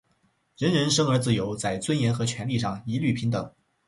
[0.57, 3.53] 人人生而自由，在尊严和权利上一律平等。